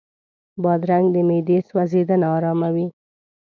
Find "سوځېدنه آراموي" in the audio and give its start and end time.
1.67-2.87